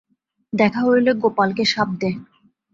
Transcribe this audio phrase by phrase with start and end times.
[0.53, 2.17] দেখা হইলে গোপালকে শাপ দেয়।